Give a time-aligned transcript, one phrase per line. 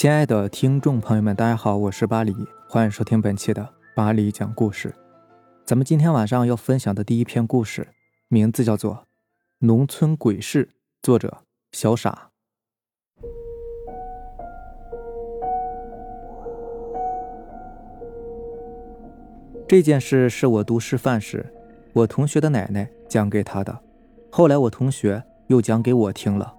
[0.00, 2.32] 亲爱的听众朋友们，大家好，我是巴黎，
[2.68, 4.94] 欢迎收听本期的巴黎讲故事。
[5.64, 7.88] 咱们今天晚上要分享的第一篇故事，
[8.28, 8.94] 名字叫做
[9.58, 10.66] 《农村鬼事》，
[11.02, 11.38] 作者
[11.72, 12.30] 小傻。
[19.66, 21.52] 这件事是我读师范时，
[21.92, 23.76] 我同学的奶奶讲给他的，
[24.30, 26.54] 后来我同学又讲给我听了。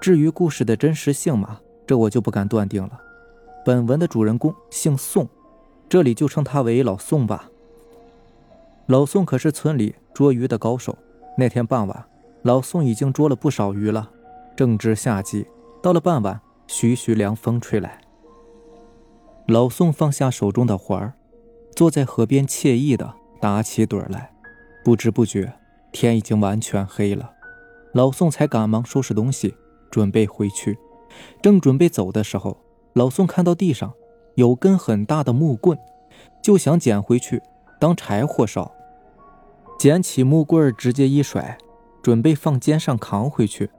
[0.00, 1.58] 至于故事的真实性嘛？
[1.90, 3.00] 这我就不敢断定了。
[3.64, 5.28] 本文的主人公姓宋，
[5.88, 7.50] 这里就称他为老宋吧。
[8.86, 10.96] 老宋可是村里捉鱼的高手。
[11.36, 12.04] 那天傍晚，
[12.42, 14.08] 老宋已经捉了不少鱼了。
[14.54, 15.48] 正值夏季，
[15.82, 18.00] 到了傍晚，徐徐凉风吹来。
[19.48, 21.14] 老宋放下手中的活儿，
[21.74, 24.32] 坐在河边惬意的打起盹来。
[24.84, 25.52] 不知不觉，
[25.90, 27.32] 天已经完全黑了。
[27.94, 29.56] 老宋才赶忙收拾东西，
[29.90, 30.78] 准备回去。
[31.42, 32.58] 正准备走的时候，
[32.92, 33.92] 老宋看到地上
[34.34, 35.78] 有根很大的木棍，
[36.42, 37.42] 就想捡回去
[37.78, 38.72] 当柴火烧。
[39.78, 41.56] 捡起木棍直接一甩，
[42.02, 43.70] 准备放肩上扛回去。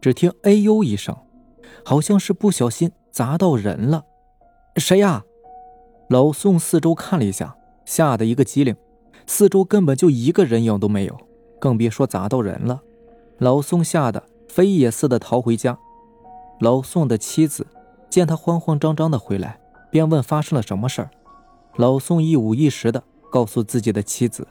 [0.00, 1.14] 只听“哎呦”一声，
[1.84, 4.04] 好像是不小心砸到人了。
[4.76, 5.24] 谁呀？
[6.08, 8.74] 老宋四周看了一下，吓得一个机灵，
[9.26, 11.16] 四周根本就一个人影都没有，
[11.58, 12.80] 更别说砸到人了。
[13.36, 15.78] 老宋吓得飞也似的逃回家。
[16.60, 17.66] 老宋的妻子
[18.10, 19.58] 见他慌慌张张的回来，
[19.90, 21.10] 便问发生了什么事儿。
[21.76, 24.46] 老宋一五一十的告诉自己的妻子。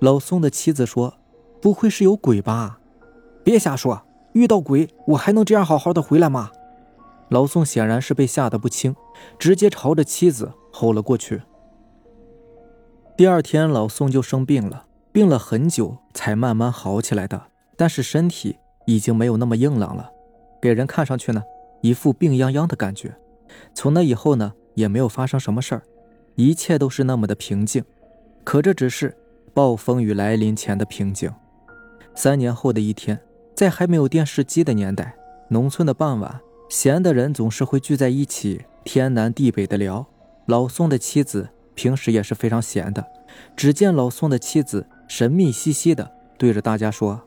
[0.00, 1.14] 老宋的妻子说
[1.62, 2.78] ：“不会是有鬼吧？
[3.42, 4.02] 别瞎说！
[4.32, 6.50] 遇到鬼我还能这样好好的回来吗？”
[7.30, 8.94] 老宋显然是被吓得不轻，
[9.38, 11.40] 直接朝着妻子吼了过去。
[13.16, 17.44] 第二天，老宋就生病了，病了很久才慢慢好起来的，
[17.78, 20.10] 但是身体已经没有那么硬朗了。
[20.60, 21.42] 给人看上去呢，
[21.80, 23.14] 一副病殃殃的感觉。
[23.74, 25.82] 从那以后呢，也没有发生什么事儿，
[26.34, 27.84] 一切都是那么的平静。
[28.44, 29.16] 可这只是
[29.54, 31.32] 暴风雨来临前的平静。
[32.14, 33.20] 三年后的一天，
[33.54, 35.14] 在还没有电视机的年代，
[35.48, 40.06] 农村的傍晚，闲的人总是会聚在一起，天南地北的聊。
[40.46, 43.04] 老宋的妻子平时也是非常闲的。
[43.56, 47.20] 只见老宋的妻子神秘兮兮的对着大家说：“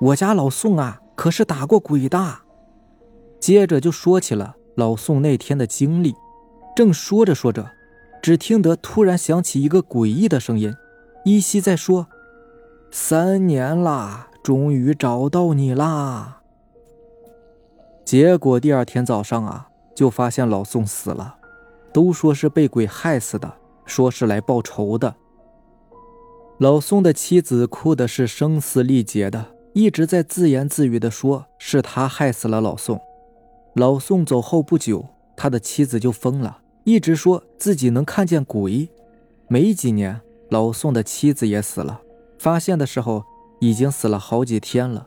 [0.00, 2.42] 我家老宋啊。”可是打过鬼的，
[3.40, 6.14] 接着就说起了老宋那天的经历。
[6.76, 7.72] 正说着说着，
[8.22, 10.72] 只听得突然响起一个诡异的声音，
[11.24, 12.06] 依稀在说
[12.92, 16.42] ：“三年啦，终于找到你啦。”
[18.06, 21.34] 结果第二天早上啊，就发现老宋死了，
[21.92, 23.52] 都说是被鬼害死的，
[23.84, 25.16] 说是来报仇的。
[26.58, 29.57] 老宋的妻子哭的是声嘶力竭的。
[29.74, 33.00] 一直在自言自语的说：“是他害死了老宋。”
[33.74, 35.06] 老宋走后不久，
[35.36, 38.88] 他的妻子就疯了，一直说自己能看见鬼。
[39.46, 42.00] 没几年，老宋的妻子也死了，
[42.38, 43.24] 发现的时候
[43.60, 45.06] 已经死了好几天了。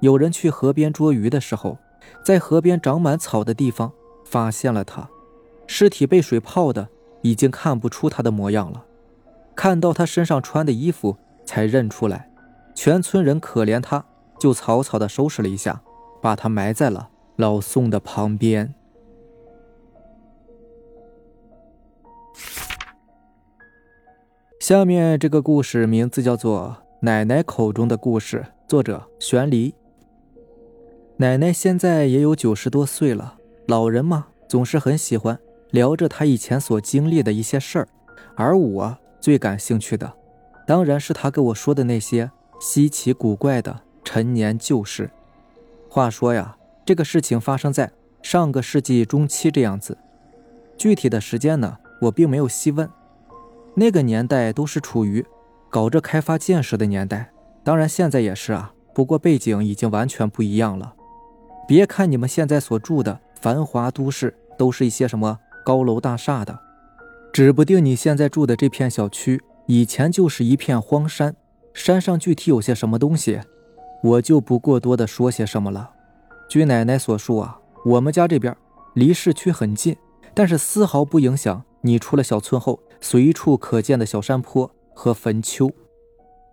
[0.00, 1.78] 有人去河边捉鱼的时候，
[2.24, 3.92] 在河边长满草的地方
[4.24, 5.08] 发现了他，
[5.66, 6.88] 尸体被水泡的
[7.22, 8.84] 已经看不出他的模样了，
[9.54, 12.30] 看到他身上穿的衣服才认出来。
[12.74, 14.04] 全村人可怜他。
[14.38, 15.80] 就草草的收拾了一下，
[16.20, 18.74] 把他埋在了老宋的旁边。
[24.58, 29.72] 下面这个故事名字叫做《奶奶口中的故事》，作者玄离。
[31.18, 33.38] 奶奶现在也有九十多岁了，
[33.68, 35.38] 老人嘛，总是很喜欢
[35.70, 37.88] 聊着他以前所经历的一些事儿，
[38.34, 40.12] 而我最感兴趣的，
[40.66, 42.28] 当然是他跟我说的那些
[42.64, 43.80] 稀奇古怪的。
[44.04, 45.10] 陈年旧事，
[45.88, 47.90] 话说呀，这个事情发生在
[48.22, 49.98] 上个世纪中期这样子，
[50.78, 52.88] 具体的时间呢，我并没有细问。
[53.74, 55.26] 那个年代都是处于
[55.70, 57.32] 搞着开发建设的年代，
[57.64, 60.94] 当然现在也是啊，不过背景已经完全不一样了。
[61.66, 66.56] 别看你们现在所住的繁华都市都是一些什么高楼大厦的，
[67.32, 71.34] 指不定你现在住的这片小区以前就是一片荒山，
[71.74, 73.40] 山上具体有些什么东西。
[74.02, 75.90] 我就不过多的说些什么了。
[76.48, 78.54] 据奶奶所述啊，我们家这边
[78.94, 79.96] 离市区很近，
[80.34, 85.70] 但是丝毫不影响你出了小村后随处可见的小山坡和坟丘。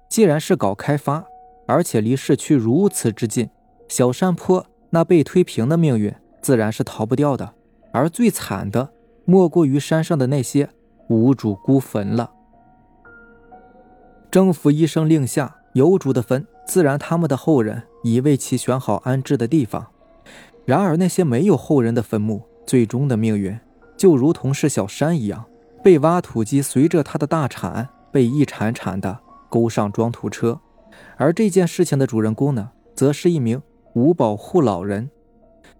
[0.10, 1.26] 既然是搞开发，
[1.68, 3.50] 而且离市区如此之近，
[3.88, 7.54] 小山坡那被推平的命运自然是逃不掉的。
[7.92, 8.92] 而最惨的，
[9.26, 10.70] 莫过于山上的那些
[11.08, 12.32] 无主孤坟了。
[14.32, 16.46] 政府一声令下，有主的坟。
[16.68, 19.88] 自然，他们的后人已为其选好安置的地方。
[20.66, 23.60] 然而，那些没有后人的坟墓最终的命运
[23.98, 25.46] 就如同是小山一样，
[25.84, 29.18] 被挖土机随着他的大铲被一铲铲的
[29.50, 30.60] 勾上装土车。
[31.18, 33.60] 而这件事情的主人公呢，则是一名
[33.94, 35.10] 无保护老人。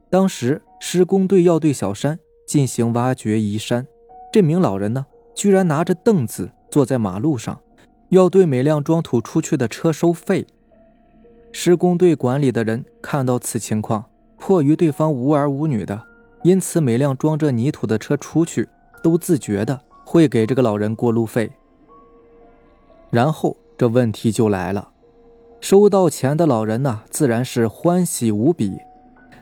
[0.10, 2.18] 当时施工队要对小山
[2.48, 3.86] 进行挖掘移山，
[4.34, 5.06] 这名老人呢，
[5.36, 7.62] 居然拿着凳子坐在马路上，
[8.10, 10.46] 要对每辆装土出去的车收费。
[11.52, 14.06] 施工队管理的人看到此情况，
[14.38, 16.04] 迫于对方无儿无女的，
[16.44, 18.70] 因此每辆装着泥土的车出去，
[19.02, 21.52] 都自觉的会给这个老人过路费。
[23.10, 24.90] 然后这问题就来了，
[25.60, 28.78] 收到钱的老人呢，自然是欢喜无比，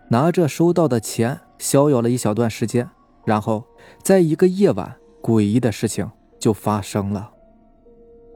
[0.09, 2.89] 拿着收到的钱逍遥了一小段时间，
[3.25, 3.65] 然后
[4.01, 6.09] 在一个夜晚，诡异的事情
[6.39, 7.31] 就发生了。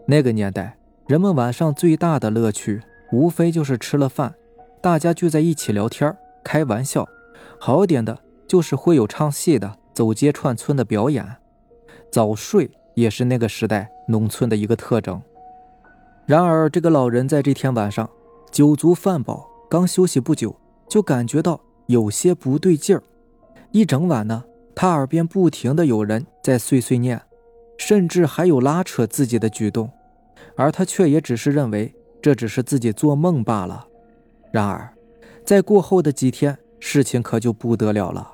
[0.05, 0.77] 那个年代，
[1.07, 2.81] 人们晚上最大的乐趣。
[3.11, 4.33] 无非就是吃了饭，
[4.79, 6.15] 大家聚在一起聊天
[6.45, 7.05] 开玩笑，
[7.59, 8.17] 好点的
[8.47, 11.25] 就是会有唱戏的、走街串村的表演。
[12.09, 15.21] 早睡也是那个时代农村的一个特征。
[16.25, 18.09] 然而，这个老人在这天晚上
[18.49, 20.55] 酒足饭饱，刚休息不久，
[20.87, 23.03] 就感觉到有些不对劲儿。
[23.71, 27.21] 一整晚呢，他耳边不停的有人在碎碎念，
[27.81, 29.89] 甚至还有拉扯自己的举动，
[30.55, 31.91] 而他却也只是认为。
[32.21, 33.87] 这只是自己做梦罢了。
[34.51, 34.93] 然而，
[35.43, 38.33] 在过后的几天，事情可就不得了了。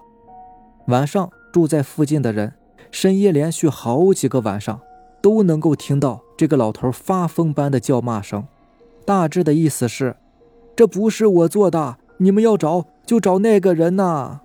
[0.87, 2.51] 晚上住在附近的人，
[2.91, 4.81] 深夜连续好几个晚上
[5.21, 8.45] 都能够听到这个老头发疯般的叫骂声。
[9.05, 10.17] 大致的意思是：
[10.75, 14.41] 这不是我做的，你们要找就找那个人呐。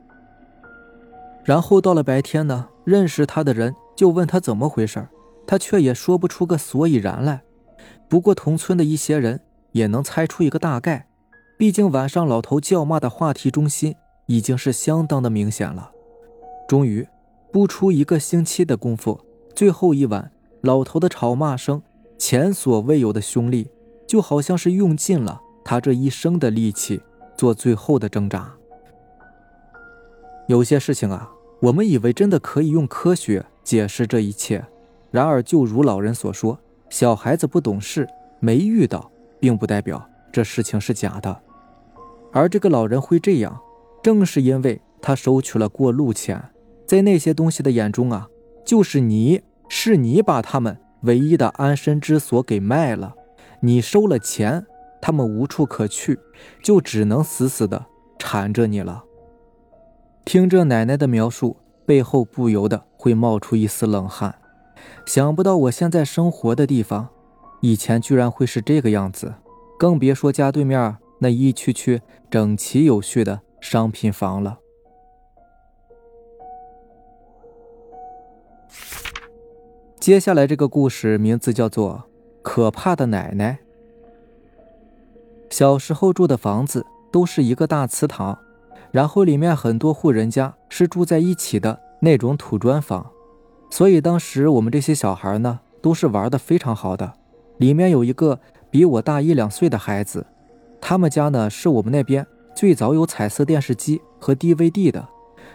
[1.43, 5.07] 然后到了白天呢，认识他的人就问他怎么回事，
[5.47, 7.43] 他却也说不出个所以然来。
[8.09, 9.41] 不过，同村的一些人
[9.73, 11.07] 也能猜出一个大概，
[11.59, 13.95] 毕竟晚上老头叫骂的话题中心
[14.27, 15.91] 已经是相当的明显了。
[16.69, 17.07] 终于，
[17.53, 19.21] 不出一个星期的功夫，
[19.55, 20.31] 最后一晚，
[20.61, 21.83] 老头的吵骂声
[22.19, 23.71] 前所未有的凶厉，
[24.07, 27.03] 就好像是用尽了他这一生的力气
[27.37, 28.53] 做最后的挣扎。
[30.49, 31.31] 有些事情啊，
[31.63, 34.65] 我们以为真的可以用科学解释这一切，
[35.13, 36.59] 然而就如老人所说。
[36.91, 38.07] 小孩子不懂事，
[38.41, 41.41] 没遇到，并不代表这事情是假的。
[42.33, 43.59] 而这个老人会这样，
[44.03, 46.51] 正是因为他收取了过路钱，
[46.85, 48.29] 在那些东西的眼中啊，
[48.67, 53.15] 就是你是你把他们唯一的安身之所给卖了，
[53.61, 54.67] 你收了钱，
[55.01, 56.19] 他们无处可去，
[56.63, 57.87] 就只能死死的
[58.19, 59.05] 缠着你了。
[60.25, 64.35] 听着奶奶的描述，背后不由得会冒出一丝冷汗。
[65.05, 67.09] 想不到我现在生活的地方，
[67.61, 69.35] 以前居然会是这个样子，
[69.79, 74.59] 更别说家对面那一区区整齐有序的商品房了。
[80.01, 82.05] 接下来这个故事名字叫做
[82.43, 83.59] 《可怕的奶奶》。
[85.51, 88.37] 小时候住的房子都是一个大祠堂，
[88.93, 93.11] 然后里面很多户人家是住在一起的那种土砖房。
[93.71, 97.15] 所以当时我们这些小孩呢，都是玩的非常好的。
[97.57, 98.39] 里面有一个
[98.71, 100.27] 比我大一两岁的孩子，
[100.81, 105.09] 他们家呢是我们那边最早有彩色电视机和 DVD 的，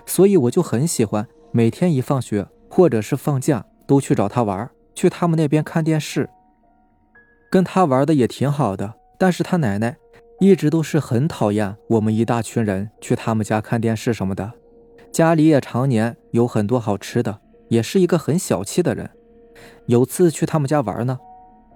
[0.06, 6.28] 所以我就很喜欢每天一放学或者是放假都去找他玩，去他们那边看电视，
[7.52, 8.96] 跟他玩的也挺好的。
[9.20, 9.98] 但是他奶奶
[10.40, 14.52] 一直都是很讨厌我们一大群人去他们家看电视什么的，
[15.12, 17.40] 家里也常年有很多好吃的。
[17.70, 19.10] 也是一个很小气的人。
[19.88, 21.20] 有次去他们家玩呢，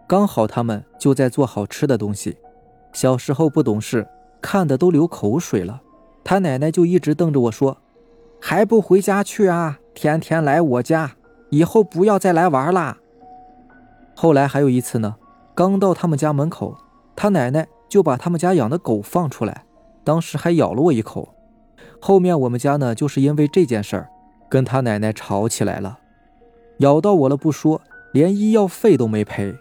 [0.07, 2.37] 刚好他们就在做好吃的东西。
[2.93, 4.07] 小时候不懂事，
[4.41, 5.81] 看的都流口水了。
[6.23, 7.79] 他奶奶就一直瞪着我说
[8.39, 9.79] ：“还不回家去啊？
[9.93, 11.15] 天天来我家，
[11.49, 12.99] 以后不要再来玩啦。”
[14.15, 15.15] 后来还有一次呢，
[15.53, 16.77] 刚到他们家门口，
[17.15, 19.65] 他奶奶就把他们家养的狗放出来，
[20.05, 21.35] 当时还咬了我一口。
[21.99, 24.09] 后面我们家呢，就是因为这件事儿。
[24.49, 25.99] 跟他奶奶吵起来了，
[26.79, 27.81] 咬到我了不说，
[28.11, 29.55] 连医药费都没赔。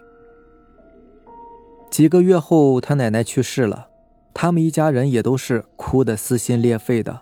[1.88, 3.86] 几个月后，他奶奶去世了，
[4.34, 7.20] 他们一家人也都是哭得撕心裂肺的。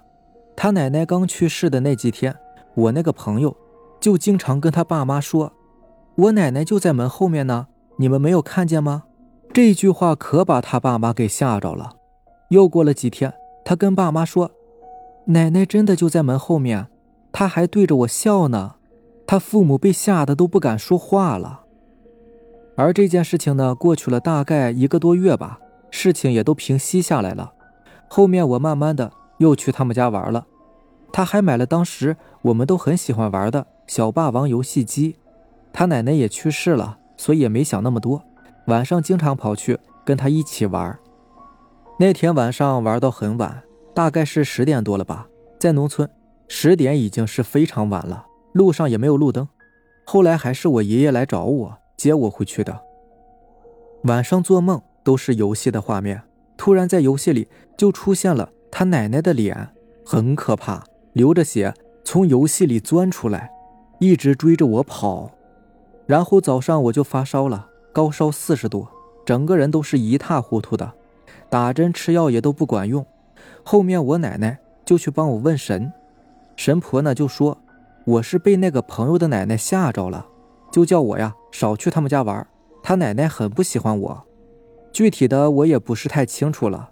[0.57, 2.35] 他奶奶刚去世的那几天，
[2.75, 3.55] 我那个朋友
[4.01, 5.53] 就经常跟他爸妈说
[6.17, 9.05] ：“我奶奶就在门后面呢，你们没有看见吗？”
[9.53, 11.97] 这句话可把他爸妈给吓着了。
[12.51, 14.51] 又过了几天，他跟爸妈说
[15.27, 16.87] ：“奶奶真的就在门后面。”
[17.31, 18.77] 他还对着我笑呢，
[19.27, 21.61] 他父母被吓得都不敢说话了。
[22.75, 27.53] 而这件事情呢，过去了大概一个多月吧，事情也都平息下来了。
[28.09, 30.47] 后面我慢慢的又去他们家玩了，
[31.13, 35.17] 他还买了当时我们都很喜欢玩的小霸王游戏机。
[35.73, 38.23] 他奶奶也去世了，所以也没想那么多。
[38.69, 40.99] 晚上经常跑去跟他一起玩。
[41.99, 43.63] 那天晚上玩到很晚，
[43.95, 45.27] 大概是十点多了吧。
[45.59, 46.09] 在农村，
[46.49, 49.49] 十点已经是非常晚了，路上也没有路灯。
[50.05, 52.79] 后来还是我爷爷来找我，接我回去的。
[54.05, 56.23] 晚上做梦都是游戏的画面，
[56.59, 59.71] 突然在游戏里就出现了他奶奶的脸，
[60.05, 60.85] 很可怕，
[61.15, 61.73] 流着血
[62.05, 63.51] 从游戏里钻出来，
[63.99, 65.31] 一直追着我跑。
[66.07, 68.87] 然后早上我就发烧了，高烧四十度，
[69.25, 70.93] 整个人都是一塌糊涂的，
[71.49, 73.05] 打针吃药也都不管用。
[73.65, 75.93] 后面我奶奶就去帮我问神，
[76.57, 77.59] 神婆呢就说
[78.05, 80.27] 我是被那个朋友的奶奶吓着了，
[80.71, 82.47] 就叫我呀少去他们家玩。
[82.83, 84.27] 他奶奶很不喜欢我，
[84.93, 86.91] 具体的我也不是太清楚了。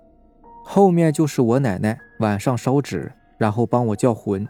[0.65, 4.47] 后面就是我奶奶晚上烧纸，然后帮我叫魂，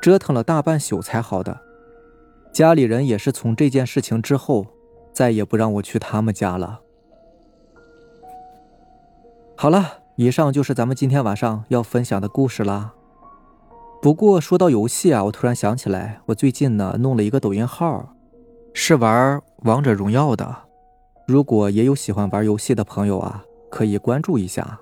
[0.00, 1.60] 折腾了大半宿才好的。
[2.52, 4.66] 家里人也是从这件事情之后，
[5.16, 6.80] 再也不让我去他们家了。
[9.56, 12.92] 好了，以上就是咱们今天晚上要分享的故事啦。
[14.02, 18.14] 不过说到游戏啊，我突然想起来，我最近呢弄了一个抖音号，
[18.74, 20.54] 是玩王者荣耀的。
[21.26, 24.80] 如果也有喜欢玩游戏的朋友啊，可以关注一下，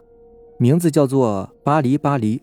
[0.58, 2.42] 名字叫做巴黎巴黎。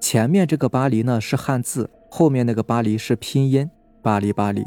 [0.00, 3.70] 前面这个巴黎呢是汉字，后面那个巴黎是拼音。
[4.00, 4.66] 巴黎巴黎，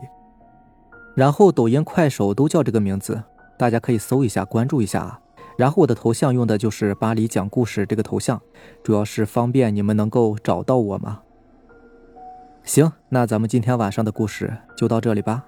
[1.16, 3.24] 然后抖音、快手都叫这个名字，
[3.58, 5.20] 大家可以搜一下，关注一下啊。
[5.58, 8.42] 然后我的头像用的就是巴黎讲故事这个头像，
[8.84, 11.22] 主要是方便你们能够找到我嘛。
[12.64, 15.46] 行，那咱们今天晚上的故事就到这里吧，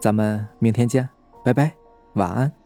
[0.00, 1.08] 咱们明天见，
[1.42, 1.72] 拜拜，
[2.14, 2.63] 晚安。